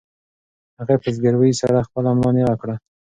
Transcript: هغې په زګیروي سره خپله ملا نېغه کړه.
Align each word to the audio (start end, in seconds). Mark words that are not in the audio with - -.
هغې 0.79 0.95
په 1.01 1.09
زګیروي 1.15 1.51
سره 1.61 1.85
خپله 1.87 2.09
ملا 2.17 2.31
نېغه 2.35 2.55
کړه. 2.61 2.75